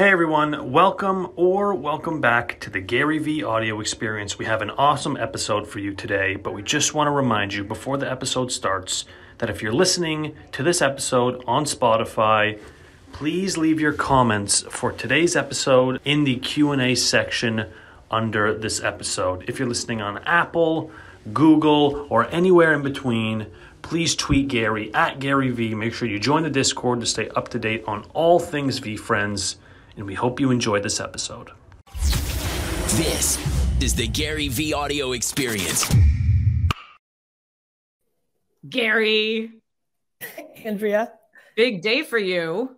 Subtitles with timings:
[0.00, 4.38] Hey everyone, welcome or welcome back to the GaryVee audio experience.
[4.38, 7.64] We have an awesome episode for you today, but we just want to remind you
[7.64, 9.04] before the episode starts
[9.36, 12.58] that if you're listening to this episode on Spotify,
[13.12, 17.66] please leave your comments for today's episode in the Q&A section
[18.10, 19.44] under this episode.
[19.50, 20.90] If you're listening on Apple,
[21.34, 23.48] Google, or anywhere in between,
[23.82, 25.76] please tweet Gary at GaryVee.
[25.76, 29.56] Make sure you join the Discord to stay up to date on all things VeeFriends
[30.00, 31.50] and we hope you enjoyed this episode.
[32.96, 33.38] This
[33.82, 35.94] is the GaryVee audio experience.
[38.66, 39.52] Gary,
[40.64, 41.12] Andrea.
[41.54, 42.74] big day for you.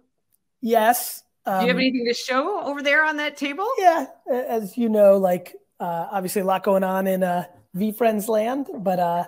[0.61, 1.23] Yes.
[1.47, 3.69] Do you have anything to show over there on that table?
[3.79, 7.45] Yeah, as you know, like uh, obviously a lot going on in uh,
[7.77, 9.25] VeeFriends land, but uh,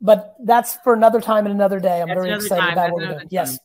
[0.00, 2.00] but that's for another time and another day.
[2.00, 3.28] I'm That's very excited time, about that's what we're another doing.
[3.30, 3.58] Yes.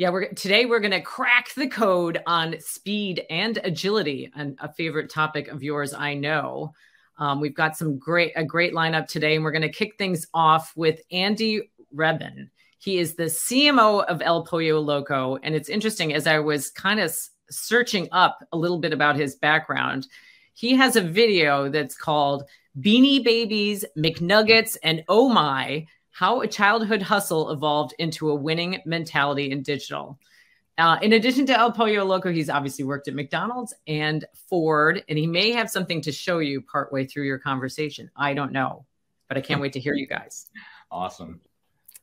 [0.00, 4.72] Yeah, we're today we're going to crack the code on speed and agility, and a
[4.72, 6.72] favorite topic of yours, I know.
[7.18, 10.26] Um, we've got some great a great lineup today, and we're going to kick things
[10.32, 12.48] off with Andy Rebhun.
[12.78, 16.98] He is the CMO of El Pollo Loco, and it's interesting as I was kind
[16.98, 17.14] of
[17.50, 20.06] searching up a little bit about his background.
[20.54, 22.44] He has a video that's called
[22.80, 29.50] "Beanie Babies, McNuggets, and Oh My." How a childhood hustle evolved into a winning mentality
[29.50, 30.18] in digital.
[30.78, 35.18] Uh, in addition to El Pollo Loco, he's obviously worked at McDonald's and Ford, and
[35.18, 38.10] he may have something to show you partway through your conversation.
[38.16, 38.86] I don't know,
[39.28, 40.46] but I can't wait to hear you guys.
[40.90, 41.40] Awesome.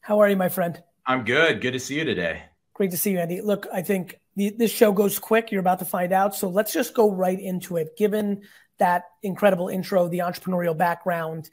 [0.01, 0.81] How are you, my friend?
[1.05, 1.59] I'm good.
[1.61, 2.43] Good to see you today.
[2.73, 3.41] Great to see you, Andy.
[3.41, 5.51] Look, I think the, this show goes quick.
[5.51, 6.35] You're about to find out.
[6.35, 7.97] So let's just go right into it.
[7.97, 8.43] Given
[8.77, 11.49] that incredible intro, the entrepreneurial background,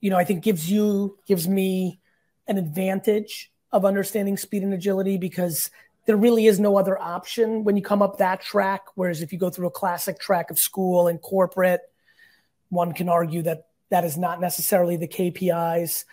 [0.00, 2.00] you know, I think gives you, gives me
[2.46, 5.70] an advantage of understanding speed and agility because
[6.06, 8.82] there really is no other option when you come up that track.
[8.94, 11.80] Whereas if you go through a classic track of school and corporate,
[12.68, 16.04] one can argue that that is not necessarily the KPIs.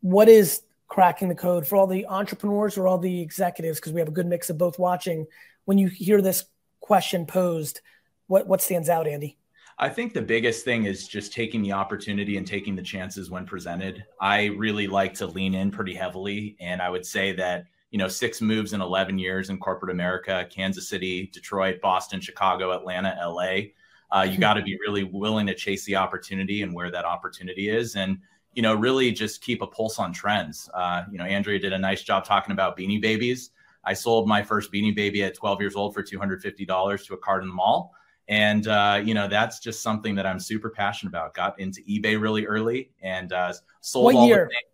[0.00, 3.78] What is cracking the code for all the entrepreneurs or all the executives?
[3.78, 5.26] Because we have a good mix of both watching.
[5.64, 6.44] When you hear this
[6.80, 7.80] question posed,
[8.26, 9.36] what, what stands out, Andy?
[9.78, 13.44] I think the biggest thing is just taking the opportunity and taking the chances when
[13.44, 14.04] presented.
[14.20, 16.56] I really like to lean in pretty heavily.
[16.60, 20.46] And I would say that, you know, six moves in 11 years in corporate America,
[20.48, 23.70] Kansas City, Detroit, Boston, Chicago, Atlanta, LA.
[24.12, 27.68] Uh, you got to be really willing to chase the opportunity and where that opportunity
[27.68, 27.96] is.
[27.96, 28.18] And,
[28.52, 30.70] you know, really just keep a pulse on trends.
[30.72, 33.50] Uh, you know, Andrea did a nice job talking about beanie babies.
[33.84, 37.42] I sold my first beanie baby at 12 years old for $250 to a card
[37.42, 37.92] in the mall.
[38.28, 41.34] And, uh, you know, that's just something that I'm super passionate about.
[41.34, 44.44] Got into eBay really early and uh, sold What all year?
[44.44, 44.70] the things.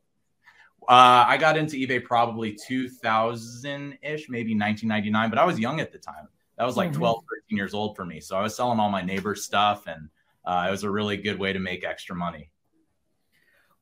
[0.88, 5.92] Uh, I got into eBay probably 2000 ish, maybe 1999, but I was young at
[5.92, 6.28] the time.
[6.58, 6.96] That was like Mhm.
[6.96, 8.20] 12, 13 years old for me.
[8.20, 10.08] So I was selling all my neighbor's stuff and
[10.44, 12.50] uh, it was a really good way to make extra money.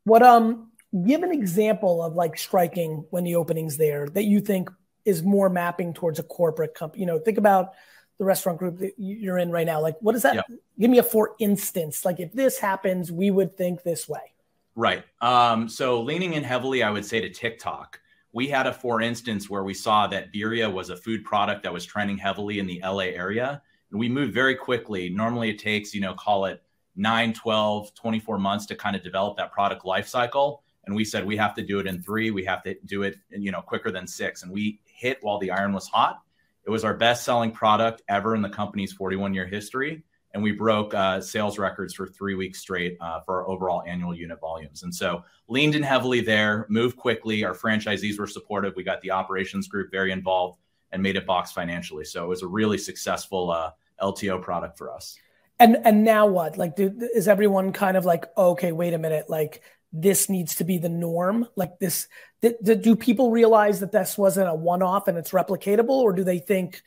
[0.04, 0.72] What um
[1.06, 4.70] give an example of like striking when the opening's there that you think
[5.04, 7.00] is more mapping towards a corporate company.
[7.00, 7.74] You know, think about
[8.18, 9.80] the restaurant group that you- you're in right now.
[9.80, 10.34] Like, what is that?
[10.34, 10.42] Yeah.
[10.78, 12.04] Give me a for instance.
[12.04, 14.32] Like, if this happens, we would think this way.
[14.74, 15.04] Right.
[15.20, 18.00] Um, so leaning in heavily, I would say to TikTok.
[18.32, 21.72] We had a for instance where we saw that birria was a food product that
[21.72, 23.62] was trending heavily in the LA area.
[23.90, 25.08] And we moved very quickly.
[25.08, 26.62] Normally it takes, you know, call it
[26.94, 30.62] 9, 12, 24 months to kind of develop that product life cycle.
[30.84, 32.30] And we said we have to do it in three.
[32.30, 34.42] We have to do it, you know, quicker than six.
[34.42, 36.22] And we hit while the iron was hot.
[36.68, 40.02] It was our best selling product ever in the company's 41 year history.
[40.34, 44.14] And we broke uh, sales records for three weeks straight uh, for our overall annual
[44.14, 44.82] unit volumes.
[44.82, 47.42] And so leaned in heavily there, moved quickly.
[47.42, 48.76] Our franchisees were supportive.
[48.76, 50.58] We got the operations group very involved
[50.92, 52.04] and made it box financially.
[52.04, 53.70] So it was a really successful uh,
[54.02, 55.16] LTO product for us.
[55.58, 56.58] And and now what?
[56.58, 59.62] Like, do, is everyone kind of like, okay, wait a minute, like
[59.92, 61.48] this needs to be the norm?
[61.56, 62.08] Like this,
[62.42, 66.24] th- th- do people realize that this wasn't a one-off and it's replicatable, or do
[66.24, 66.82] they think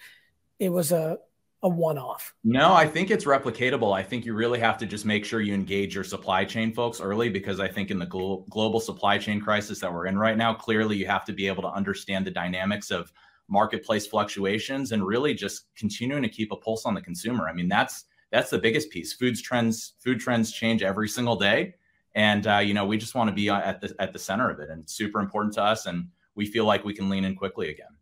[0.60, 1.18] it was a
[1.64, 2.34] a one-off?
[2.44, 3.96] No, I think it's replicatable.
[3.96, 7.00] I think you really have to just make sure you engage your supply chain folks
[7.00, 10.38] early because I think in the glo- global supply chain crisis that we're in right
[10.38, 13.14] now, clearly you have to be able to understand the dynamics of
[13.48, 17.48] marketplace fluctuations and really just continuing to keep a pulse on the consumer.
[17.48, 19.14] I mean, that's that's the biggest piece.
[19.14, 21.76] Foods trends, food trends change every single day,
[22.16, 24.50] and uh, you know we just want to be uh, at the at the center
[24.50, 25.86] of it, and it's super important to us.
[25.86, 27.96] And we feel like we can lean in quickly again.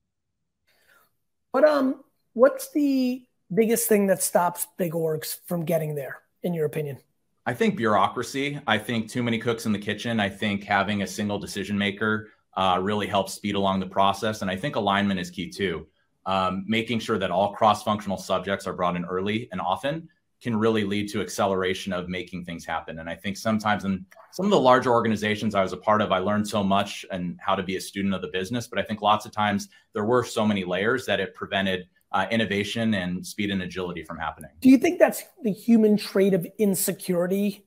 [1.52, 2.04] but um,
[2.34, 6.98] what's the biggest thing that stops big orgs from getting there, in your opinion?
[7.46, 8.60] I think bureaucracy.
[8.68, 10.20] I think too many cooks in the kitchen.
[10.20, 14.44] I think having a single decision maker uh, really helps speed along the process.
[14.44, 15.88] And I think alignment is key too.
[16.26, 20.08] um, making sure that all cross-functional subjects are brought in early and often
[20.42, 23.00] can really lead to acceleration of making things happen.
[23.00, 26.12] And I think sometimes in some of the larger organizations I was a part of,
[26.12, 28.68] I learned so much and how to be a student of the business.
[28.68, 32.26] But I think lots of times there were so many layers that it prevented uh,
[32.32, 34.52] innovation and speed and agility from happening.
[34.62, 37.66] Do you think that's the human trait of insecurity?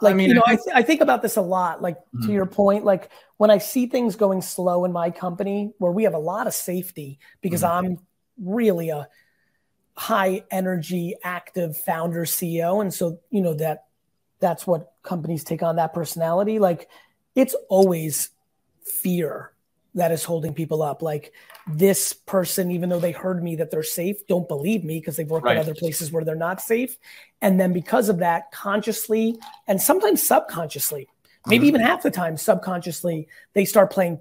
[0.00, 1.80] Like, I mean, you know, I, th- I think about this a lot.
[1.80, 2.26] Like mm-hmm.
[2.26, 6.04] to your point, like when I see things going slow in my company where we
[6.04, 7.86] have a lot of safety because mm-hmm.
[7.86, 7.98] I'm
[8.40, 9.06] really a
[10.02, 12.80] high energy, active founder CEO.
[12.80, 13.84] And so, you know, that
[14.40, 16.58] that's what companies take on that personality.
[16.58, 16.88] Like
[17.36, 18.30] it's always
[18.84, 19.52] fear
[19.94, 21.02] that is holding people up.
[21.02, 21.32] Like
[21.68, 25.30] this person, even though they heard me that they're safe, don't believe me because they've
[25.30, 25.56] worked right.
[25.56, 26.98] at other places where they're not safe.
[27.40, 29.38] And then because of that, consciously
[29.68, 31.08] and sometimes subconsciously,
[31.46, 31.76] maybe mm-hmm.
[31.76, 34.18] even half the time subconsciously, they start playing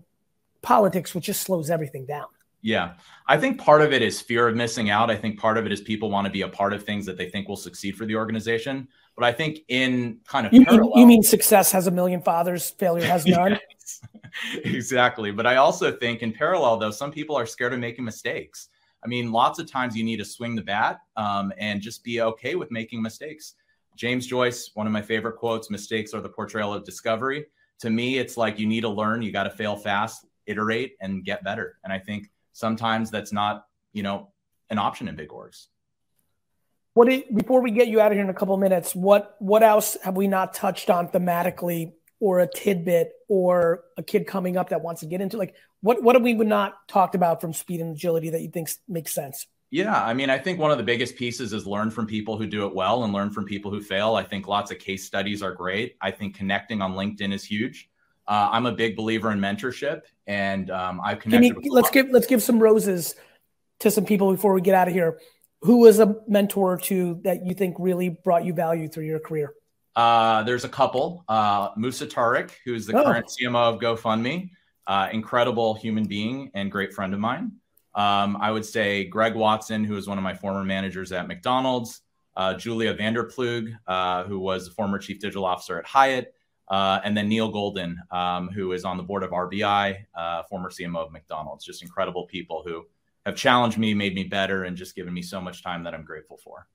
[0.61, 2.27] politics, which just slows everything down.
[2.61, 2.93] Yeah.
[3.27, 5.09] I think part of it is fear of missing out.
[5.09, 7.17] I think part of it is people want to be a part of things that
[7.17, 8.87] they think will succeed for the organization.
[9.15, 12.69] But I think in kind of you, parallel, you mean success has a million fathers,
[12.71, 13.59] failure has none?
[13.69, 14.01] yes,
[14.63, 15.31] exactly.
[15.31, 18.69] But I also think in parallel, though, some people are scared of making mistakes.
[19.03, 22.21] I mean, lots of times you need to swing the bat um, and just be
[22.21, 23.55] okay with making mistakes.
[23.95, 27.45] James Joyce, one of my favorite quotes mistakes are the portrayal of discovery.
[27.79, 31.25] To me, it's like you need to learn, you got to fail fast, iterate, and
[31.25, 31.77] get better.
[31.83, 32.29] And I think
[32.61, 34.29] sometimes that's not you know
[34.69, 35.67] an option in big orgs
[36.93, 39.63] what before we get you out of here in a couple of minutes what what
[39.63, 41.91] else have we not touched on thematically
[42.21, 46.01] or a tidbit or a kid coming up that wants to get into like what
[46.01, 49.47] what have we not talked about from speed and agility that you think makes sense
[49.73, 52.45] yeah, I mean, I think one of the biggest pieces is learn from people who
[52.45, 54.15] do it well and learn from people who fail.
[54.15, 55.95] I think lots of case studies are great.
[56.01, 57.89] I think connecting on LinkedIn is huge.
[58.27, 61.57] Uh, I'm a big believer in mentorship, and um, I've connected.
[61.57, 63.15] Me, let's give let's give some roses
[63.79, 65.19] to some people before we get out of here.
[65.61, 69.53] Who was a mentor to that you think really brought you value through your career?
[69.95, 71.25] Uh, there's a couple.
[71.27, 73.03] Uh, Musa Tariq, who's the oh.
[73.03, 74.49] current CMO of GoFundMe,
[74.87, 77.51] uh, incredible human being and great friend of mine.
[77.93, 82.01] Um, I would say Greg Watson, who was one of my former managers at McDonald's.
[82.35, 86.33] Uh, Julia Vander Ploeg, uh, who was the former chief digital officer at Hyatt.
[86.71, 90.69] Uh, and then Neil Golden, um, who is on the board of RBI, uh, former
[90.69, 91.65] CMO of McDonald's.
[91.65, 92.85] Just incredible people who
[93.25, 96.05] have challenged me, made me better, and just given me so much time that I'm
[96.05, 96.67] grateful for.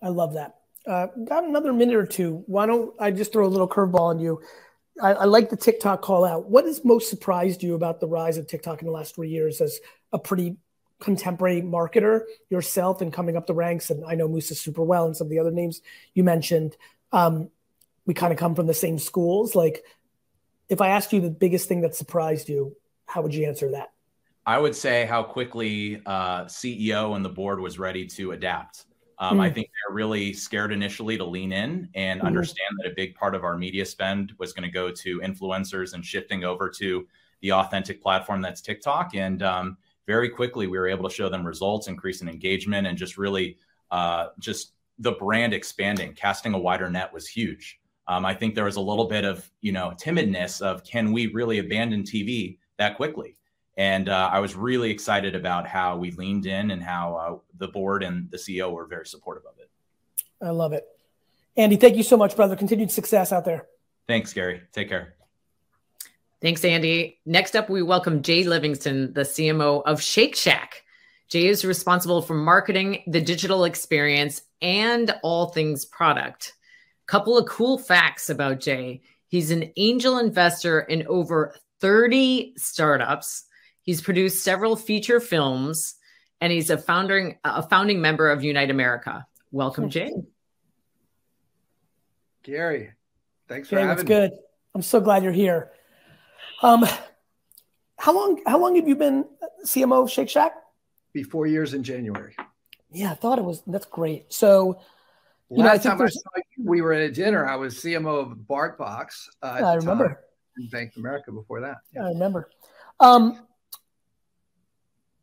[0.00, 0.54] I love that.
[0.86, 2.44] Uh, got another minute or two.
[2.46, 4.40] Why don't I just throw a little curveball on you?
[5.02, 6.48] I, I, like the TikTok call out.
[6.48, 9.60] What has most surprised you about the rise of TikTok in the last three years
[9.60, 9.80] as
[10.12, 10.56] a pretty
[11.00, 13.90] contemporary marketer yourself and coming up the ranks?
[13.90, 15.82] And I know Musa super well and some of the other names
[16.14, 16.76] you mentioned.
[17.10, 17.50] Um,
[18.08, 19.54] we kind of come from the same schools.
[19.54, 19.84] Like,
[20.70, 22.74] if I asked you the biggest thing that surprised you,
[23.04, 23.92] how would you answer that?
[24.46, 28.86] I would say how quickly uh, CEO and the board was ready to adapt.
[29.18, 29.42] Um, mm.
[29.42, 32.24] I think they're really scared initially to lean in and mm.
[32.24, 35.92] understand that a big part of our media spend was going to go to influencers
[35.92, 37.06] and shifting over to
[37.42, 39.14] the authentic platform that's TikTok.
[39.14, 39.76] And um,
[40.06, 43.58] very quickly, we were able to show them results, increase in engagement, and just really
[43.90, 47.77] uh, just the brand expanding, casting a wider net was huge.
[48.08, 51.26] Um, I think there was a little bit of you know timidness of can we
[51.28, 53.36] really abandon TV that quickly?
[53.76, 57.68] And uh, I was really excited about how we leaned in and how uh, the
[57.68, 59.70] board and the CEO were very supportive of it.
[60.42, 60.84] I love it,
[61.56, 61.76] Andy.
[61.76, 62.56] Thank you so much, brother.
[62.56, 63.66] Continued success out there.
[64.08, 64.62] Thanks, Gary.
[64.72, 65.14] Take care.
[66.40, 67.20] Thanks, Andy.
[67.26, 70.82] Next up, we welcome Jay Livingston, the CMO of Shake Shack.
[71.28, 76.54] Jay is responsible for marketing, the digital experience, and all things product.
[77.08, 79.00] Couple of cool facts about Jay.
[79.28, 83.44] He's an angel investor in over 30 startups.
[83.80, 85.94] He's produced several feature films
[86.40, 89.26] and he's a founding a founding member of Unite America.
[89.50, 90.12] Welcome, Jay.
[92.42, 92.92] Gary,
[93.48, 94.00] thanks for Jay, having me.
[94.02, 94.38] It's good?
[94.74, 95.72] I'm so glad you're here.
[96.62, 96.86] Um,
[97.96, 99.24] how long how long have you been
[99.64, 100.52] CMO of Shake Shack?
[101.14, 102.36] Be four years in January.
[102.90, 103.62] Yeah, I thought it was.
[103.66, 104.32] That's great.
[104.32, 104.80] So
[105.50, 107.46] you Last know, I time I saw you, we were at a dinner.
[107.46, 109.06] I was CMO of BarkBox.
[109.42, 110.24] Uh, I remember.
[110.70, 111.78] Bank of America before that.
[111.94, 112.06] Yeah.
[112.06, 112.50] I remember.
[113.00, 113.46] Um,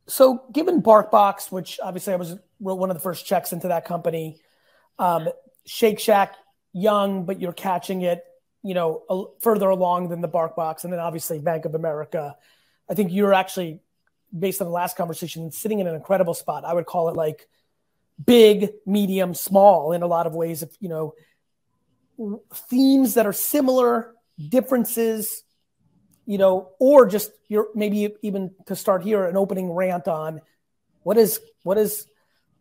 [0.07, 3.85] so, given BarkBox, which obviously I was wrote one of the first checks into that
[3.85, 4.39] company,
[4.97, 5.27] um,
[5.65, 6.35] Shake Shack,
[6.73, 8.23] young, but you're catching it,
[8.63, 12.35] you know, a, further along than the BarkBox, and then obviously Bank of America.
[12.89, 13.79] I think you're actually,
[14.37, 16.65] based on the last conversation, sitting in an incredible spot.
[16.65, 17.47] I would call it like
[18.23, 20.63] big, medium, small in a lot of ways.
[20.63, 21.13] If you know
[22.69, 24.13] themes that are similar,
[24.49, 25.43] differences,
[26.25, 30.41] you know, or just your maybe even to start here an opening rant on
[31.03, 32.07] what is what is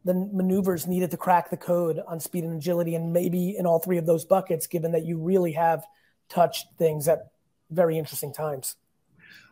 [0.05, 3.79] the maneuvers needed to crack the code on speed and agility, and maybe in all
[3.79, 5.85] three of those buckets, given that you really have
[6.29, 7.31] touched things at
[7.71, 8.77] very interesting times.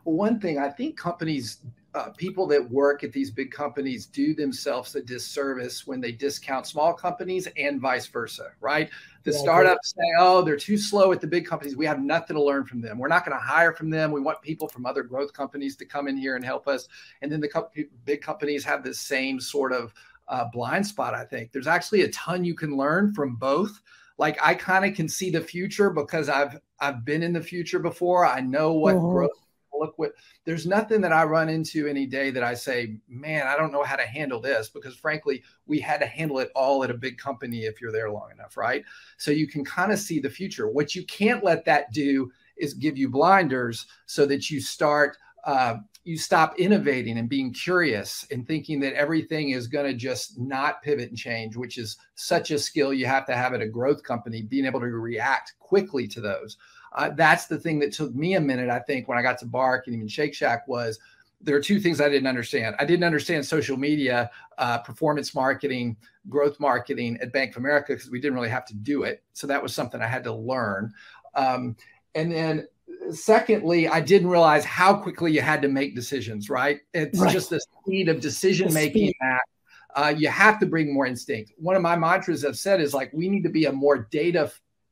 [0.03, 1.59] One thing I think companies
[1.95, 6.65] uh, people that work at these big companies do themselves a disservice when they discount
[6.65, 8.89] small companies and vice versa, right?
[9.23, 11.77] The yeah, startups say, oh, they're too slow at the big companies.
[11.77, 12.97] We have nothing to learn from them.
[12.97, 14.11] We're not going to hire from them.
[14.11, 16.87] We want people from other growth companies to come in here and help us.
[17.21, 17.69] And then the co-
[18.05, 19.93] big companies have the same sort of
[20.27, 21.51] uh, blind spot, I think.
[21.51, 23.81] There's actually a ton you can learn from both.
[24.17, 27.79] Like I kind of can see the future because I've I've been in the future
[27.79, 28.25] before.
[28.25, 29.11] I know what mm-hmm.
[29.11, 29.31] growth
[29.77, 30.13] look what
[30.45, 33.83] there's nothing that I run into any day that I say, man, I don't know
[33.83, 37.17] how to handle this because frankly, we had to handle it all at a big
[37.17, 38.83] company if you're there long enough, right?
[39.17, 40.69] So you can kind of see the future.
[40.69, 45.75] What you can't let that do is give you blinders so that you start uh,
[46.05, 50.81] you stop innovating and being curious and thinking that everything is going to just not
[50.81, 54.03] pivot and change, which is such a skill you have to have at a growth
[54.03, 56.57] company, being able to react quickly to those
[56.93, 59.45] uh, that's the thing that took me a minute, I think, when I got to
[59.45, 60.99] Bark and even Shake Shack was
[61.43, 62.75] there are two things I didn't understand.
[62.79, 65.97] I didn't understand social media, uh, performance marketing,
[66.29, 69.23] growth marketing at Bank of America because we didn't really have to do it.
[69.33, 70.93] So that was something I had to learn.
[71.35, 71.75] Um,
[72.15, 72.67] and then
[73.11, 76.79] secondly, I didn't realize how quickly you had to make decisions, right?
[76.93, 77.33] It's right.
[77.33, 79.41] just the speed of decision making that
[79.95, 81.51] uh, you have to bring more instinct.
[81.57, 84.51] One of my mantras I've said is like, we need to be a more data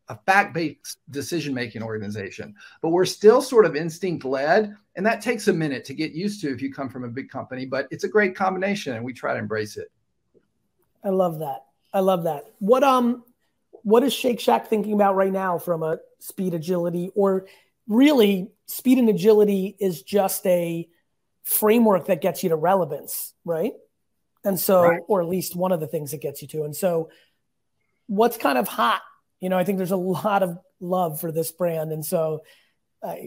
[0.10, 5.86] a fact-based decision-making organization but we're still sort of instinct-led and that takes a minute
[5.86, 8.36] to get used to if you come from a big company but it's a great
[8.36, 9.91] combination and we try to embrace it.
[11.03, 11.65] I love that.
[11.93, 12.46] I love that.
[12.60, 13.24] What um
[13.84, 17.48] what is shake shack thinking about right now from a speed agility or
[17.88, 20.88] really speed and agility is just a
[21.43, 23.74] framework that gets you to relevance right?
[24.43, 25.01] And so right.
[25.08, 26.63] or at least one of the things that gets you to.
[26.63, 27.10] And so
[28.08, 29.01] what's kind of hot
[29.41, 31.91] you know, I think there's a lot of love for this brand.
[31.91, 32.43] And so,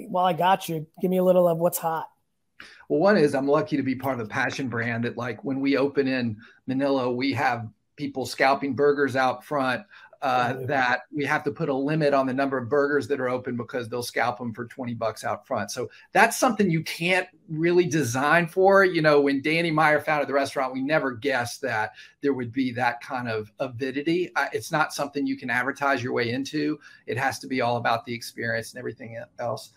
[0.09, 2.09] while I got you, give me a little of what's hot.
[2.89, 5.61] Well, one is I'm lucky to be part of the passion brand that, like, when
[5.61, 9.83] we open in Manila, we have people scalping burgers out front
[10.25, 13.29] uh, that we have to put a limit on the number of burgers that are
[13.29, 15.71] open because they'll scalp them for 20 bucks out front.
[15.71, 18.87] So that's something you can't really design for.
[18.87, 22.73] You know, when Danny Meyer founded the restaurant, we never guessed that there would be
[22.73, 24.35] that kind of avidity.
[24.35, 26.81] Uh, it's not something you can advertise your way into.
[27.07, 29.73] It has to be all about the experience and everything else.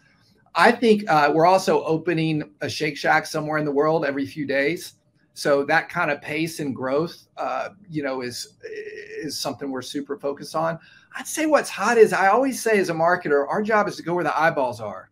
[0.56, 4.48] I think uh, we're also opening a Shake Shack somewhere in the world every few
[4.48, 4.94] days.
[5.38, 10.18] So that kind of pace and growth, uh, you know, is is something we're super
[10.18, 10.80] focused on.
[11.16, 14.02] I'd say what's hot is I always say as a marketer, our job is to
[14.02, 15.12] go where the eyeballs are,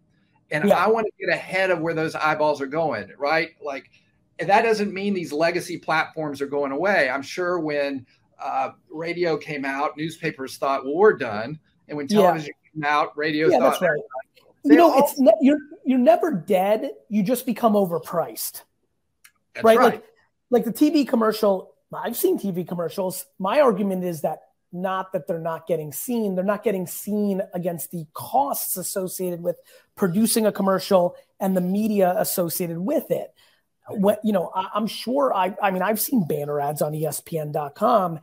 [0.50, 0.84] and yeah.
[0.84, 3.12] I want to get ahead of where those eyeballs are going.
[3.20, 3.92] Right, like
[4.40, 7.08] that doesn't mean these legacy platforms are going away.
[7.08, 8.04] I'm sure when
[8.44, 12.72] uh, radio came out, newspapers thought, well, we're done, and when television yeah.
[12.74, 13.80] came out, radio yeah, thought.
[13.80, 13.92] Right.
[14.64, 16.94] You know, all- it's ne- you're you're never dead.
[17.10, 18.64] You just become overpriced.
[19.64, 19.78] Right.
[19.78, 19.94] right.
[19.94, 20.04] Like
[20.50, 23.26] like the TV commercial, I've seen TV commercials.
[23.40, 27.92] My argument is that not that they're not getting seen, they're not getting seen against
[27.92, 29.58] the costs associated with
[29.96, 33.34] producing a commercial and the media associated with it.
[33.88, 38.20] What you know, I, am sure I I mean I've seen banner ads on ESPN.com.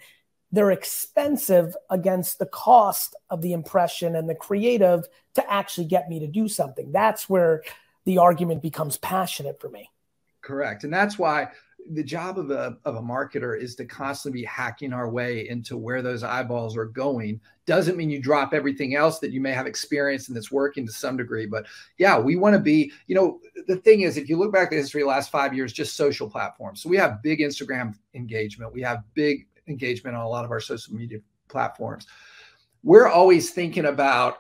[0.51, 6.21] They're expensive against the cost of the impression and the creative to actually get me
[6.21, 6.93] to do something.
[6.93, 7.63] That's where
[8.05, 9.89] the argument becomes passionate for me.
[10.43, 10.85] Correct.
[10.85, 11.49] And that's why
[11.91, 15.77] the job of a, of a marketer is to constantly be hacking our way into
[15.77, 17.41] where those eyeballs are going.
[17.67, 20.93] Doesn't mean you drop everything else that you may have experienced and that's working to
[20.93, 21.67] some degree but
[21.99, 24.71] yeah we want to be you know the thing is if you look back at
[24.71, 26.83] the history of the last five years just social platforms.
[26.83, 28.73] So we have big instagram engagement.
[28.73, 32.07] We have big engagement on a lot of our social media platforms.
[32.83, 34.39] We're always thinking about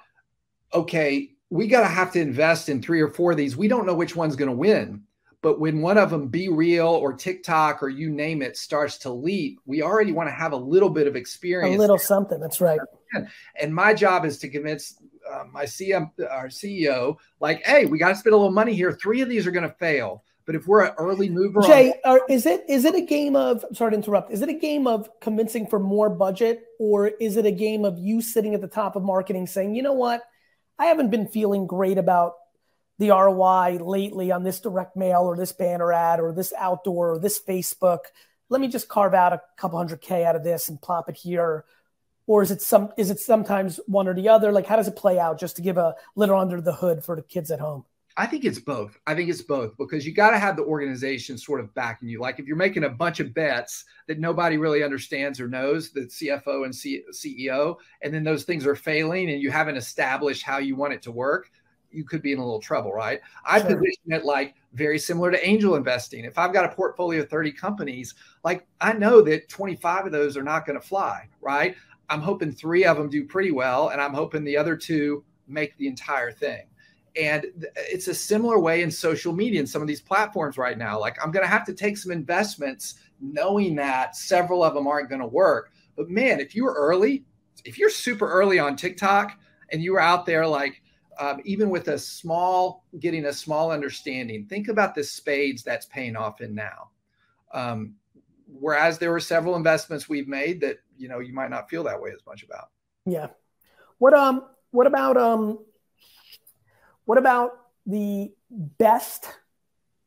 [0.74, 3.58] okay we got to have to invest in three or four of these.
[3.58, 5.02] We don't know which one's going to win
[5.42, 9.60] but when one of them, BeReal or TikTok or you name it, starts to leap,
[9.66, 11.74] we already want to have a little bit of experience.
[11.74, 12.38] A little something.
[12.38, 12.78] That's right.
[13.60, 14.96] And my job is to convince
[15.30, 18.92] uh, my CM, our CEO, like, hey, we got to spend a little money here.
[18.92, 20.24] Three of these are going to fail.
[20.44, 23.64] But if we're an early mover, Jay, on- is it is it a game of
[23.74, 24.32] sorry to interrupt?
[24.32, 27.98] Is it a game of convincing for more budget, or is it a game of
[27.98, 30.22] you sitting at the top of marketing saying, you know what,
[30.80, 32.34] I haven't been feeling great about
[33.02, 37.18] the ROI lately on this direct mail or this banner ad or this outdoor or
[37.18, 37.98] this Facebook.
[38.48, 41.16] Let me just carve out a couple hundred K out of this and plop it
[41.16, 41.64] here.
[42.28, 44.52] Or is it some is it sometimes one or the other?
[44.52, 47.16] Like how does it play out just to give a little under the hood for
[47.16, 47.84] the kids at home?
[48.16, 48.96] I think it's both.
[49.04, 52.20] I think it's both because you got to have the organization sort of backing you.
[52.20, 56.02] Like if you're making a bunch of bets that nobody really understands or knows, the
[56.02, 60.58] CFO and C- CEO, and then those things are failing and you haven't established how
[60.58, 61.50] you want it to work,
[61.92, 63.20] you could be in a little trouble, right?
[63.44, 63.68] I sure.
[63.68, 66.24] position it like very similar to angel investing.
[66.24, 70.36] If I've got a portfolio of 30 companies, like I know that 25 of those
[70.36, 71.76] are not going to fly, right?
[72.08, 75.76] I'm hoping three of them do pretty well, and I'm hoping the other two make
[75.76, 76.66] the entire thing.
[77.14, 77.46] And
[77.76, 80.98] it's a similar way in social media and some of these platforms right now.
[80.98, 85.10] Like, I'm going to have to take some investments knowing that several of them aren't
[85.10, 85.72] going to work.
[85.96, 87.24] But man, if you were early,
[87.64, 89.38] if you're super early on TikTok
[89.70, 90.81] and you were out there, like,
[91.18, 96.16] um, even with a small, getting a small understanding, think about the spades that's paying
[96.16, 96.90] off in now.
[97.52, 97.94] Um,
[98.46, 102.00] whereas there were several investments we've made that, you know, you might not feel that
[102.00, 102.70] way as much about.
[103.04, 103.28] Yeah.
[103.98, 105.58] What, um, what about, um,
[107.04, 107.52] what about
[107.86, 109.26] the best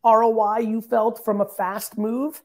[0.03, 2.41] ROI you felt from a fast move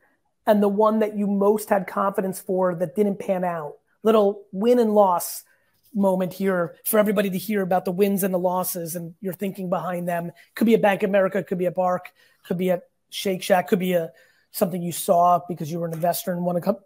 [0.46, 3.76] and the one that you most had confidence for that didn't pan out?
[4.02, 5.44] Little win and loss
[5.94, 9.68] moment here for everybody to hear about the wins and the losses and your thinking
[9.68, 10.32] behind them.
[10.54, 12.12] Could be a Bank of America, could be a Bark,
[12.44, 14.12] could be a Shake Shack, could be a
[14.52, 16.76] something you saw because you were an investor and want to come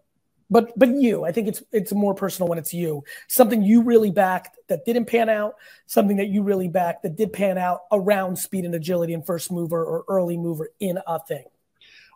[0.50, 3.02] but but you i think it's it's more personal when it's you.
[3.28, 5.54] Something you really backed that didn't pan out
[5.86, 9.50] something that you really backed that did pan out around speed and agility and first
[9.50, 11.44] mover or early mover in a thing.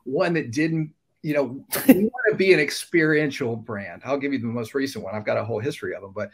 [0.04, 0.92] One that didn't
[1.28, 1.44] you know
[1.88, 5.26] we want to be an experiential brand i'll give you the most recent one i've
[5.26, 6.30] got a whole history of them but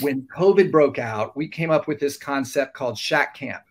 [0.00, 3.62] when covid broke out we came up with this concept called shack camp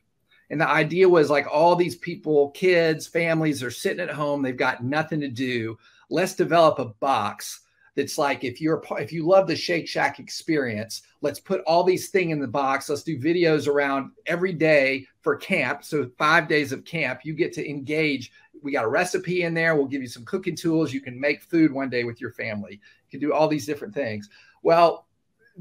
[0.52, 4.56] and the idea was like all these people kids families are sitting at home they've
[4.56, 5.76] got nothing to do
[6.10, 7.62] let's develop a box
[7.98, 12.10] that's like if you're if you love the Shake Shack experience, let's put all these
[12.10, 12.88] things in the box.
[12.88, 15.84] Let's do videos around every day for camp.
[15.84, 18.32] So five days of camp, you get to engage.
[18.68, 19.76] We got a recipe in there.
[19.76, 20.94] We'll give you some cooking tools.
[20.94, 22.74] You can make food one day with your family.
[22.74, 24.30] You can do all these different things.
[24.62, 25.08] Well,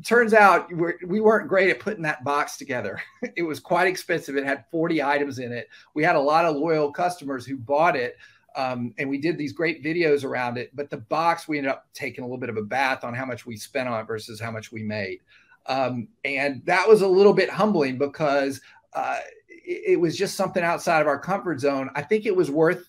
[0.04, 3.00] turns out we're, we weren't great at putting that box together.
[3.37, 4.37] it was quite expensive.
[4.37, 5.68] It had 40 items in it.
[5.94, 8.16] We had a lot of loyal customers who bought it
[8.57, 10.74] um, and we did these great videos around it.
[10.74, 13.26] But the box, we ended up taking a little bit of a bath on how
[13.26, 15.20] much we spent on it versus how much we made.
[15.66, 18.61] Um, and that was a little bit humbling because
[18.94, 19.18] uh,
[19.66, 21.90] it, was just something outside of our comfort zone.
[21.94, 22.88] I think it was worth.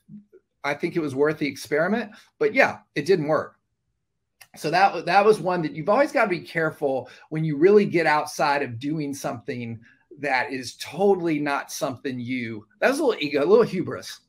[0.64, 2.12] I think it was worth the experiment.
[2.40, 3.56] But yeah, it didn't work.
[4.56, 7.86] So that that was one that you've always got to be careful when you really
[7.86, 9.80] get outside of doing something
[10.20, 12.66] that is totally not something you.
[12.80, 14.22] That's a little ego, a little hubris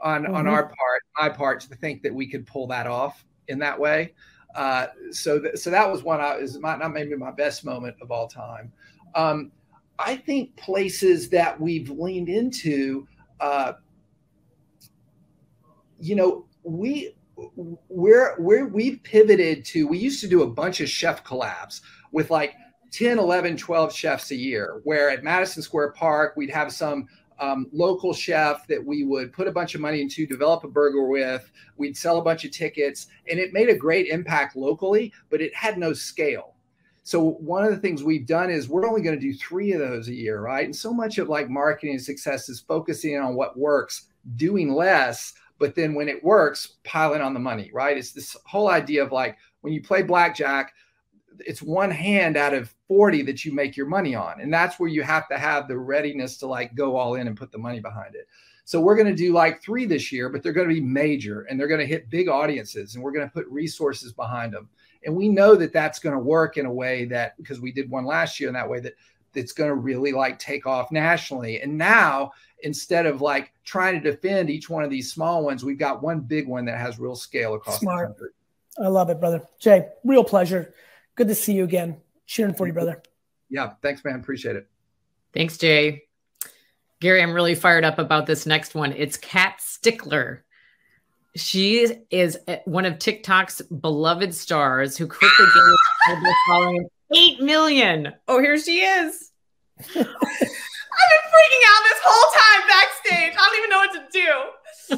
[0.00, 0.34] on mm-hmm.
[0.34, 3.78] on our part, my part, to think that we could pull that off in that
[3.78, 4.14] way.
[4.54, 7.96] Uh, so th- so that was one I is might not maybe my best moment
[8.00, 8.72] of all time.
[9.14, 9.52] Um,
[9.98, 13.06] I think places that we've leaned into,
[13.40, 13.74] uh,
[15.98, 17.16] you know, we
[17.88, 22.30] we're we're we've pivoted to we used to do a bunch of chef collabs with
[22.30, 22.54] like
[22.92, 27.06] 10 11 12 chefs a year where at madison square park we'd have some
[27.38, 31.06] um, local chef that we would put a bunch of money into, develop a burger
[31.06, 31.50] with.
[31.76, 35.54] We'd sell a bunch of tickets, and it made a great impact locally, but it
[35.54, 36.54] had no scale.
[37.06, 39.78] So one of the things we've done is we're only going to do three of
[39.78, 40.64] those a year, right?
[40.64, 45.76] And so much of like marketing success is focusing on what works, doing less, but
[45.76, 47.96] then when it works, piling on the money, right?
[47.96, 50.74] It's this whole idea of like when you play blackjack,
[51.38, 54.88] it's one hand out of 40 that you make your money on and that's where
[54.88, 57.78] you have to have the readiness to like go all in and put the money
[57.78, 58.26] behind it
[58.64, 61.42] so we're going to do like three this year but they're going to be major
[61.42, 64.66] and they're going to hit big audiences and we're going to put resources behind them
[65.06, 67.90] and we know that that's going to work in a way that because we did
[67.90, 68.94] one last year in that way that
[69.34, 72.30] it's going to really like take off nationally and now
[72.62, 76.20] instead of like trying to defend each one of these small ones we've got one
[76.20, 78.08] big one that has real scale across Smart.
[78.08, 78.30] the country
[78.80, 80.74] i love it brother jay real pleasure
[81.16, 81.96] Good to see you again.
[82.26, 83.02] Cheering for you, brother.
[83.48, 84.20] Yeah, thanks, man.
[84.20, 84.68] Appreciate it.
[85.32, 86.04] Thanks, Jay.
[87.00, 88.92] Gary, I'm really fired up about this next one.
[88.92, 90.44] It's Kat Stickler.
[91.36, 95.46] She is eh, one of TikTok's beloved stars who quickly
[96.08, 98.12] gained a following 8 million.
[98.26, 99.30] Oh, here she is.
[99.78, 103.34] I've been freaking out this whole time backstage.
[103.38, 104.32] I don't even know what to do.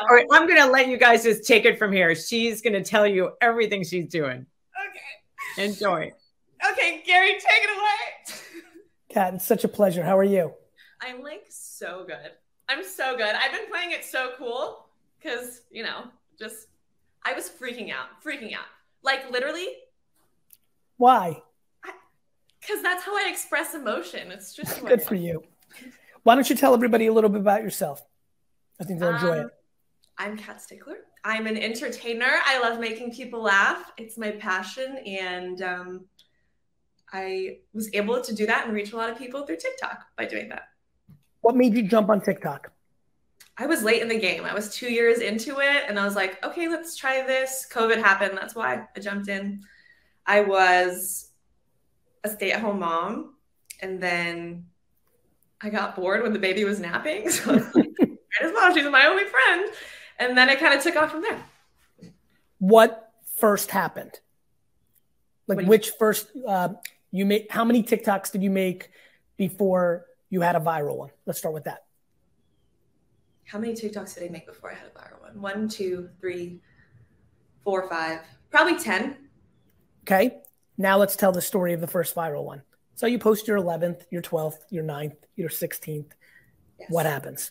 [0.00, 2.14] All right, I'm gonna let you guys just take it from here.
[2.16, 4.44] She's gonna tell you everything she's doing.
[4.88, 5.62] Okay.
[5.64, 6.10] Enjoy.
[6.72, 8.40] Okay, Gary, take it away.
[9.10, 10.02] Kat, it's such a pleasure.
[10.02, 10.52] How are you?
[11.00, 12.32] I'm like so good.
[12.68, 13.34] I'm so good.
[13.34, 14.86] I've been playing it so cool
[15.18, 16.04] because you know,
[16.38, 16.68] just
[17.24, 18.66] I was freaking out, freaking out.
[19.02, 19.68] Like literally.
[20.96, 21.42] Why?
[22.60, 24.30] Because that's how I express emotion.
[24.30, 25.42] It's just good for you.
[26.22, 28.02] Why don't you tell everybody a little bit about yourself?
[28.80, 29.52] I think they'll enjoy Um, it.
[30.18, 30.98] I'm Kat Stickler.
[31.24, 32.38] I'm an entertainer.
[32.44, 33.90] I love making people laugh.
[33.96, 34.98] It's my passion.
[35.04, 36.04] And um,
[37.12, 40.26] I was able to do that and reach a lot of people through TikTok by
[40.26, 40.68] doing that.
[41.42, 42.72] What made you jump on TikTok?
[43.58, 44.44] I was late in the game.
[44.44, 47.66] I was two years into it and I was like, okay, let's try this.
[47.70, 48.36] COVID happened.
[48.36, 49.62] That's why I jumped in.
[50.24, 51.28] I was
[52.24, 53.34] a stay at home mom
[53.80, 54.66] and then
[55.60, 57.30] I got bored when the baby was napping.
[57.30, 58.74] So I was like, well.
[58.74, 59.70] She's my only friend.
[60.18, 61.44] And then it kind of took off from there.
[62.58, 64.18] What first happened?
[65.46, 66.70] Like which first uh,
[67.10, 67.46] you made?
[67.50, 68.90] How many TikToks did you make
[69.36, 71.10] before you had a viral one?
[71.26, 71.84] Let's start with that.
[73.44, 75.40] How many TikToks did I make before I had a viral one?
[75.40, 76.62] One, two, three,
[77.62, 79.14] four, five, probably 10.
[80.04, 80.38] Okay.
[80.78, 82.62] Now let's tell the story of the first viral one.
[82.94, 86.12] So you post your 11th, your 12th, your 9th, your 16th.
[86.80, 86.90] Yes.
[86.90, 87.50] What happens?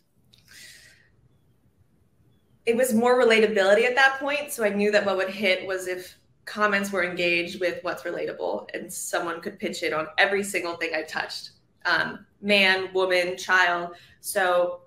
[2.65, 4.51] It was more relatability at that point.
[4.51, 8.67] So I knew that what would hit was if comments were engaged with what's relatable
[8.73, 11.51] and someone could pitch it on every single thing I touched
[11.85, 13.95] um, man, woman, child.
[14.19, 14.81] So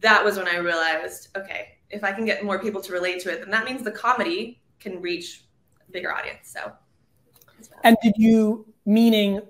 [0.00, 3.32] that was when I realized okay, if I can get more people to relate to
[3.32, 5.44] it, then that means the comedy can reach
[5.86, 6.52] a bigger audience.
[6.52, 6.72] So.
[7.84, 9.40] And did you, meaning,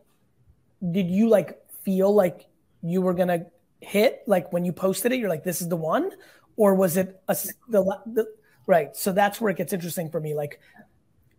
[0.93, 2.47] did you like feel like
[2.83, 3.47] you were to
[3.81, 6.11] hit, like when you posted it, you're like, this is the one?
[6.57, 7.37] Or was it a
[7.69, 8.27] the, the,
[8.67, 8.95] right?
[8.97, 10.35] So that's where it gets interesting for me.
[10.35, 10.61] Like,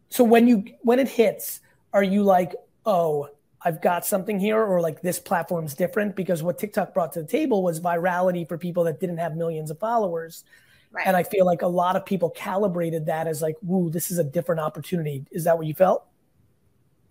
[0.10, 1.62] so when you, when it hits,
[1.94, 2.54] are you like,
[2.86, 3.30] oh,
[3.64, 6.16] I've got something here, or like this platform's different?
[6.16, 9.72] Because what TikTok brought to the table was virality for people that didn't have millions
[9.72, 10.44] of followers.
[10.92, 11.06] Right.
[11.06, 14.20] And I feel like a lot of people calibrated that as like, woo, this is
[14.20, 15.26] a different opportunity.
[15.32, 16.06] Is that what you felt?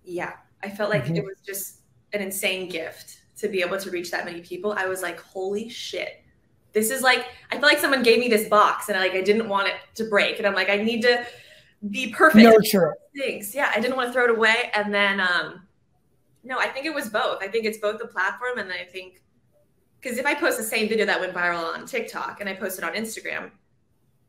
[0.09, 1.17] yeah i felt like Mhm.
[1.17, 1.81] it was just
[2.13, 5.69] an insane gift to be able to reach that many people i was like holy
[5.69, 6.23] shit
[6.73, 9.21] this is like i feel like someone gave me this box and I, like i
[9.21, 11.27] didn't want it to break and i'm like i need to
[11.91, 15.66] be perfect Nurture things yeah i didn't want to throw it away and then um
[16.47, 18.85] no i think it was both i think it's both the platform and then i
[18.85, 19.23] think
[20.01, 22.79] because if i post the same video that went viral on tiktok and i post
[22.79, 23.51] it on instagram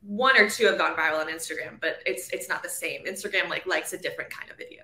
[0.02, 3.50] one or two have gone viral on instagram but it's it's not the same instagram
[3.50, 4.84] like likes a different kind of video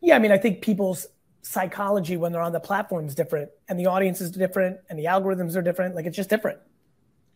[0.00, 1.06] Yeah, I mean, I think people's
[1.42, 5.04] psychology when they're on the platform is different, and the audience is different, and the
[5.04, 5.94] algorithms are different.
[5.94, 6.58] Like it's just different.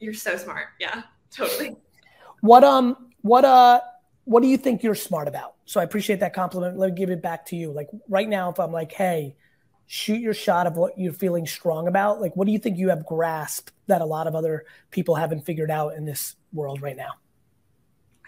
[0.00, 0.68] You're so smart.
[0.80, 1.76] Yeah, totally.
[2.40, 3.80] What um, what uh,
[4.24, 5.53] what do you think you're smart about?
[5.64, 6.78] So I appreciate that compliment.
[6.78, 7.72] Let me give it back to you.
[7.72, 9.36] Like right now, if I'm like, hey,
[9.86, 12.20] shoot your shot of what you're feeling strong about.
[12.20, 15.44] Like, what do you think you have grasped that a lot of other people haven't
[15.44, 17.12] figured out in this world right now?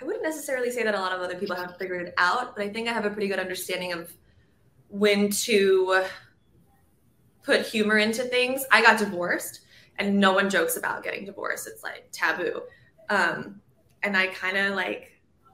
[0.00, 2.64] I wouldn't necessarily say that a lot of other people haven't figured it out, but
[2.64, 4.12] I think I have a pretty good understanding of
[4.88, 6.04] when to
[7.42, 8.64] put humor into things.
[8.70, 9.60] I got divorced,
[9.98, 11.66] and no one jokes about getting divorced.
[11.66, 12.62] It's like taboo.
[13.08, 13.62] Um,
[14.02, 15.12] and I kind of like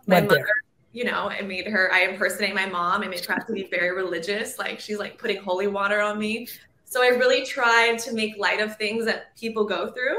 [0.09, 0.47] my Went there.
[0.92, 3.02] You know, I made her, I impersonate my mom.
[3.02, 4.59] I made her have to be very religious.
[4.59, 6.48] Like she's like putting holy water on me.
[6.85, 10.18] So I really tried to make light of things that people go through.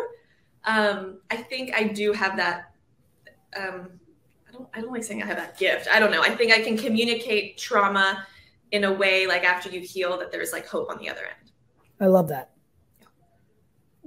[0.65, 2.71] Um, I think I do have that.
[3.55, 3.91] Um,
[4.49, 4.67] I don't.
[4.73, 5.87] I don't like saying I have that gift.
[5.91, 6.23] I don't know.
[6.23, 8.25] I think I can communicate trauma
[8.71, 11.51] in a way like after you heal that there's like hope on the other end.
[11.99, 12.51] I love that.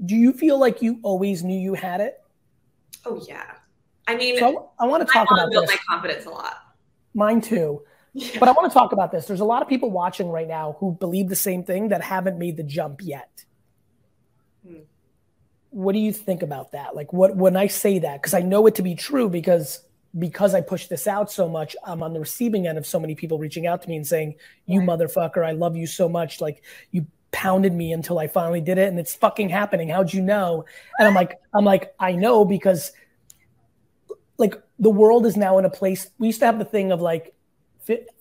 [0.04, 2.20] Do you feel like you always knew you had it?
[3.04, 3.52] Oh yeah.
[4.06, 5.76] I mean, So I, want to talk about built this.
[5.76, 6.56] my confidence a lot.
[7.14, 7.82] Mine too.
[8.12, 8.28] Yeah.
[8.40, 9.26] But I want to talk about this.
[9.26, 12.38] There's a lot of people watching right now who believe the same thing that haven't
[12.38, 13.44] made the jump yet.
[14.66, 14.78] Hmm.
[15.70, 16.96] What do you think about that?
[16.96, 19.82] Like what when I say that because I know it to be true because
[20.18, 23.14] because I push this out so much, I'm on the receiving end of so many
[23.14, 24.88] people reaching out to me and saying, "You Right.
[24.88, 26.40] motherfucker, I love you so much.
[26.40, 29.90] Like you pounded me until I finally did it and it's fucking happening.
[29.90, 30.64] How'd you know?"
[30.98, 32.92] And I'm like I'm like, "I know because
[34.38, 37.00] like the world is now in a place we used to have the thing of
[37.00, 37.34] like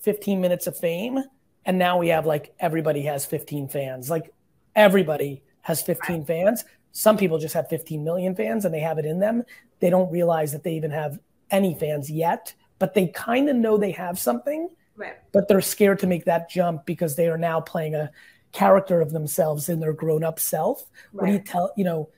[0.02, 1.20] 15 minutes of fame
[1.66, 4.10] and now we have like everybody has 15 fans.
[4.10, 4.32] Like
[4.76, 6.64] everybody has 15 fans.
[6.92, 9.44] Some people just have 15 million fans and they have it in them.
[9.80, 11.20] They don't realize that they even have
[11.52, 15.16] any fans yet but they kind of know they have something Right.
[15.34, 18.12] but they're scared to make that jump because they are now playing a
[18.54, 20.86] character of themselves in their grown-up self.
[21.12, 22.10] What do you tell you know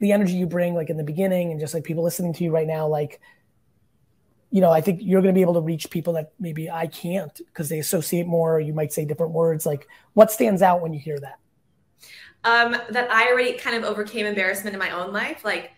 [0.00, 2.50] the energy you bring like in the beginning and just like people listening to you
[2.50, 3.20] right now like
[4.50, 6.86] you know i think you're going to be able to reach people that maybe i
[6.86, 10.80] can't because they associate more or you might say different words like what stands out
[10.80, 11.38] when you hear that
[12.44, 15.44] um, that I already kind of overcame embarrassment in my own life.
[15.44, 15.72] Like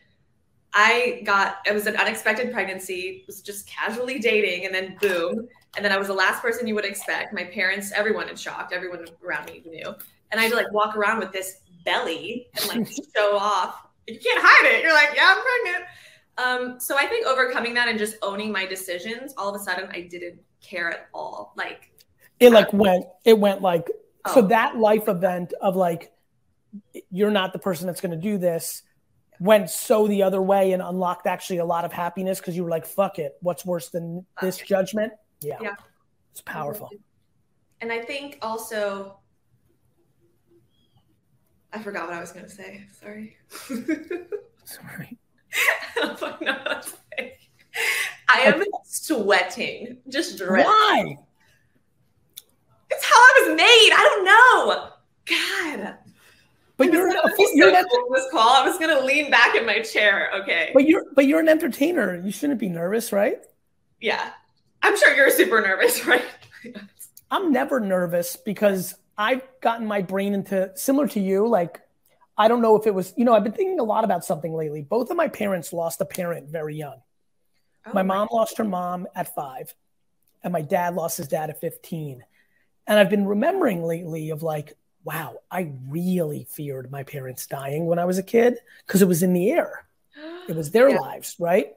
[0.72, 5.48] I got, it was an unexpected pregnancy, was just casually dating, and then boom.
[5.76, 7.32] And then I was the last person you would expect.
[7.32, 9.94] My parents, everyone in shock, everyone around me knew.
[10.30, 13.86] And I had to like walk around with this belly and like show off.
[14.06, 14.82] You can't hide it.
[14.82, 15.84] You're like, yeah, I'm pregnant.
[16.38, 19.88] Um, so I think overcoming that and just owning my decisions, all of a sudden
[19.92, 21.52] I didn't care at all.
[21.56, 21.90] Like
[22.40, 23.88] it like went it went like
[24.24, 24.34] Oh.
[24.34, 26.12] so that life event of like
[27.10, 28.82] you're not the person that's going to do this
[29.40, 32.70] went so the other way and unlocked actually a lot of happiness because you were
[32.70, 35.74] like fuck it what's worse than this judgment yeah, Yeah.
[36.30, 36.88] it's powerful
[37.80, 39.18] And I think also,
[41.72, 42.86] I forgot what I was going to say.
[43.00, 43.36] Sorry.
[44.64, 45.18] Sorry.
[46.02, 47.36] I don't know what to say.
[48.28, 50.66] I am sweating, just dread.
[50.66, 51.16] why
[52.90, 53.90] It's how I was made.
[53.94, 54.88] I don't know.
[55.24, 55.96] God.
[56.76, 58.48] but you're gonna a, be you're an, cool this call.
[58.48, 60.30] I was gonna lean back in my chair.
[60.42, 60.70] Okay.
[60.74, 63.38] but you're but you're an entertainer you shouldn't be nervous right
[64.00, 64.30] Yeah.
[64.82, 66.24] I'm sure you're super nervous, right?
[67.30, 71.46] I'm never nervous because I've gotten my brain into similar to you.
[71.46, 71.80] Like,
[72.36, 74.54] I don't know if it was, you know, I've been thinking a lot about something
[74.54, 74.82] lately.
[74.82, 77.02] Both of my parents lost a parent very young.
[77.86, 79.74] Oh my mom lost her mom at five,
[80.42, 82.24] and my dad lost his dad at 15.
[82.86, 87.98] And I've been remembering lately of like, wow, I really feared my parents dying when
[87.98, 89.84] I was a kid because it was in the air.
[90.48, 91.00] It was their Yeah.
[91.00, 91.72] lives, right?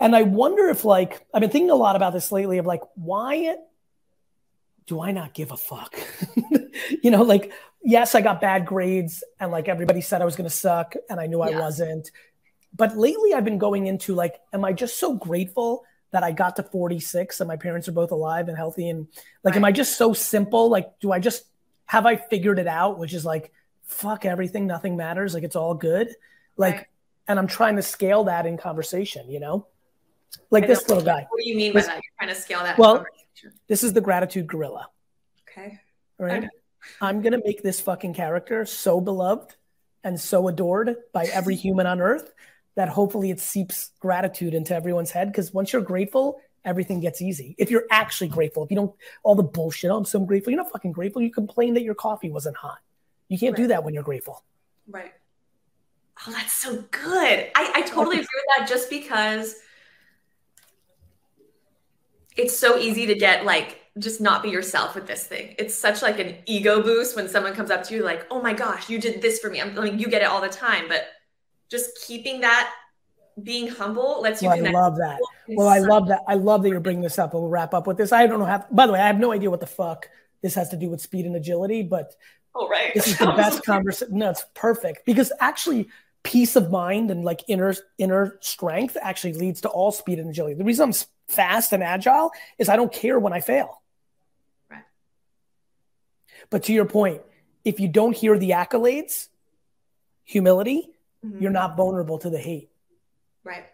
[0.00, 2.80] And I wonder if, like, I've been thinking a lot about this lately of like,
[2.94, 3.34] why
[4.90, 5.94] do I not give a fuck?
[7.04, 10.50] you know, like, yes, I got bad grades and like everybody said I was going
[10.50, 12.10] to suck and I knew I wasn't.
[12.76, 16.56] But lately I've been going into like, am I just so grateful that I got
[16.56, 18.88] to 46 and my parents are both alive and healthy?
[18.88, 19.06] And
[19.44, 20.68] like, am I just so simple?
[20.68, 21.44] Like, do I just
[21.86, 23.52] have I figured it out, which is like,
[23.84, 25.34] fuck everything, nothing matters.
[25.34, 26.08] Like, it's all good.
[26.56, 26.86] Like, Right.
[27.28, 29.68] and I'm trying to scale that in conversation, you know?
[30.50, 31.28] Like this little guy.
[31.30, 31.94] What do you mean by This- that?
[31.94, 32.76] You're trying to scale that.
[32.76, 33.06] Well-
[33.40, 33.60] conversation.
[33.68, 34.88] This is the gratitude gorilla.
[35.48, 35.78] okay.
[36.18, 36.38] All right.
[36.38, 36.48] Okay.
[37.00, 39.54] I'm going to make this fucking character so beloved
[40.02, 42.32] and so adored by every human on earth
[42.76, 45.30] that hopefully it seeps gratitude into everyone's head.
[45.30, 47.54] Because once you're grateful, everything gets easy.
[47.58, 50.52] If you're actually grateful, if you don't, all the bullshit, oh, I'm so grateful.
[50.52, 51.22] You're not fucking grateful.
[51.22, 52.78] You complain that your coffee wasn't hot.
[53.28, 54.42] You can't do that when you're grateful.
[54.88, 55.12] Right.
[56.26, 57.50] Oh, that's so good.
[57.54, 59.56] I, I totally agree with that just because
[62.36, 65.54] it's so easy to get like just not be yourself with this thing.
[65.58, 68.52] It's such like an ego boost when someone comes up to you like, "Oh my
[68.52, 71.06] gosh, you did this for me." I'm like, you get it all the time, but
[71.70, 72.72] just keeping that
[73.42, 75.20] being humble lets you Well, I love that.
[75.48, 76.22] Well, I love that.
[76.28, 78.12] I love that you're bringing this up, and we'll wrap up with this.
[78.12, 78.64] I don't know how.
[78.70, 80.08] By the way, I have no idea what the fuck
[80.42, 82.14] this has to do with speed and agility, but
[82.54, 82.92] Oh right.
[82.94, 84.18] this is the best conversation.
[84.18, 85.88] No, it's perfect because actually,
[86.22, 90.54] peace of mind and like inner inner strength actually leads to all speed and agility.
[90.54, 90.92] The reason I'm
[91.30, 93.80] fast and agile is I don't care when I fail.
[94.70, 94.82] Right.
[96.50, 97.22] But to your point,
[97.64, 99.28] if you don't hear the accolades,
[100.24, 100.90] humility,
[101.24, 101.40] Mhm.
[101.40, 102.70] you're not vulnerable to the hate.
[103.44, 103.66] Right.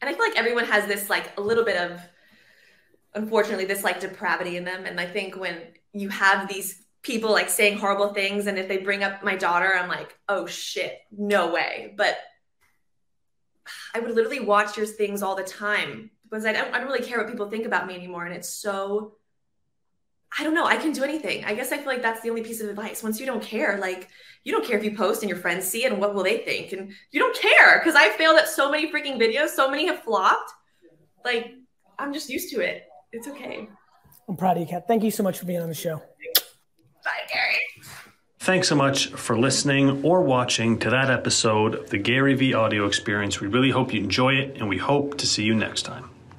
[0.00, 2.00] And I feel like everyone has this like a little bit of
[3.14, 4.86] unfortunately this like depravity in them.
[4.86, 8.78] And I think when you have these people like saying horrible things and if they
[8.78, 11.94] bring up my daughter, I'm like, oh shit, no way.
[11.96, 12.16] But
[13.94, 17.04] I would literally watch your things all the time because I don't, I don't really
[17.04, 18.24] care what people think about me anymore.
[18.24, 19.14] And it's so
[20.36, 20.66] I don't know.
[20.66, 21.44] I can do anything.
[21.44, 23.02] I guess I feel like that's the only piece of advice.
[23.02, 24.08] Once you don't care, like
[24.44, 26.38] you don't care if you post and your friends see it and what will they
[26.38, 26.72] think?
[26.72, 29.48] And you don't care because I failed at so many freaking videos.
[29.48, 30.52] So many have flopped.
[31.24, 31.54] Like
[31.98, 32.84] I'm just used to it.
[33.12, 33.68] It's okay.
[34.28, 34.86] I'm proud of you, Kat.
[34.86, 35.96] Thank you so much for being on the show.
[37.04, 37.56] Bye, Gary.
[38.40, 43.40] Thanks so much for listening or watching to that episode of the GaryVee audio experience.
[43.40, 46.10] We really hope you enjoy it and we hope to see you next time.